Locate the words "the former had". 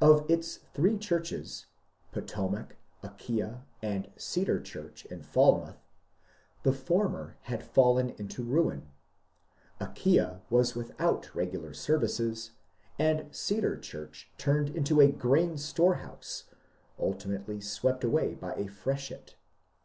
6.62-7.64